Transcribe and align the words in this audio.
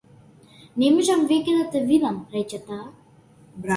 Не 0.83 0.87
можам 0.95 1.21
веќе 1.33 1.55
да 1.59 1.67
те 1.75 1.83
видам, 1.91 2.19
рече 2.37 2.61
таа. 2.71 2.81